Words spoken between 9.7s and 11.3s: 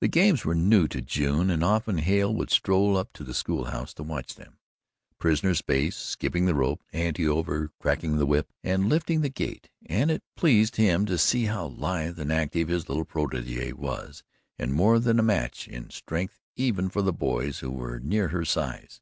and it pleased him to